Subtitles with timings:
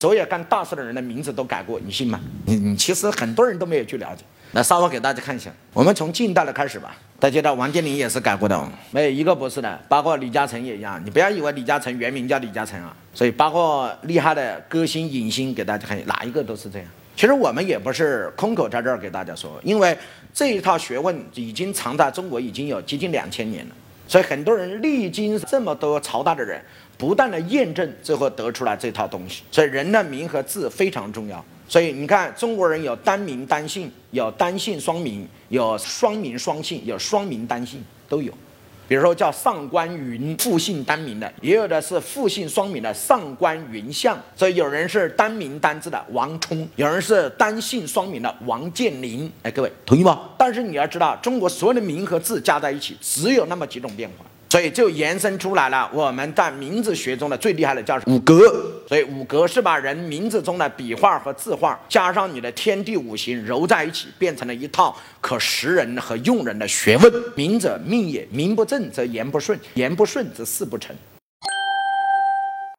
[0.00, 2.20] 所有干大事的人的名字都改过，你信吗？
[2.46, 4.22] 你你其实很多人都没有去了解。
[4.52, 6.96] 那稍微给大家看一下，我们从近代的开始吧。
[7.18, 11.02] 大家知道王健林也是改过的，没有一个不是的，包括李嘉诚也一样。
[11.04, 16.86] 你不要以为李嘉诚原名叫李嘉诚啊，所以包括厉害的歌星、影星，给大家看哪一个都是这样。
[17.16, 19.98] 其实我们也不是空口在这儿给大家说，因为
[20.32, 23.74] 这一套学问已经藏在中国已经有接近两千年了，
[24.08, 26.60] 所以很多人历经这么多朝代的人，
[26.96, 29.42] 不断的验证，最后得出来这套东西。
[29.52, 31.44] 所以人的名和字非常重要。
[31.68, 38.32] 所以你看，中国人有单名单姓，有单姓双名，有双名双姓，有双名单姓都有。
[38.88, 44.18] 比如说叫上官云，复姓单名的，也有的是复姓双名的上官云相。
[44.34, 49.30] 所以有人是单名单字的王冲，有人是单姓双名的王健林。
[49.42, 50.30] 哎，各位同意吗？
[50.38, 54.24] 但是你要知道，中国所有的名和字加在一起，只有那么几种变化。
[54.50, 58.40] 所以就延伸出来了，我们在名字学中的最厉害的叫五格。
[58.88, 67.12] 所以五格是把人名字中的笔画和字画，加上你的天地五行揉在一起，变成了一套可识人和用人的学问。
[67.36, 70.96] 名者命也，名不正则言不顺，言不顺则事不成。